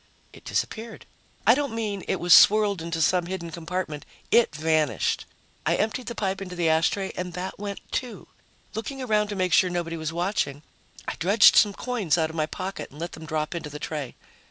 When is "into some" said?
2.81-3.27